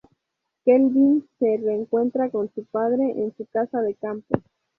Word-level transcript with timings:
Kelvin 0.65 1.29
se 1.39 1.57
reencuentra 1.57 2.31
con 2.31 2.51
su 2.55 2.65
padre 2.65 3.03
en 3.23 3.37
su 3.37 3.45
casa 3.45 3.81
de 3.83 3.93
campo. 3.93 4.33